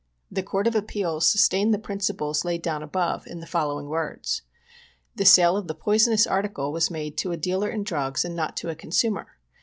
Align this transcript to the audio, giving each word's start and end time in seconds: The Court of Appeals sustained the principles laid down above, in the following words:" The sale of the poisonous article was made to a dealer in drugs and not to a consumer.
The 0.31 0.41
Court 0.41 0.65
of 0.65 0.73
Appeals 0.73 1.27
sustained 1.27 1.75
the 1.75 1.77
principles 1.77 2.43
laid 2.43 2.63
down 2.63 2.81
above, 2.81 3.27
in 3.27 3.39
the 3.39 3.45
following 3.45 3.87
words:" 3.87 4.41
The 5.17 5.25
sale 5.25 5.55
of 5.55 5.67
the 5.67 5.75
poisonous 5.75 6.25
article 6.25 6.71
was 6.71 6.89
made 6.89 7.17
to 7.19 7.31
a 7.31 7.37
dealer 7.37 7.69
in 7.69 7.83
drugs 7.83 8.25
and 8.25 8.35
not 8.35 8.57
to 8.57 8.69
a 8.69 8.75
consumer. 8.75 9.37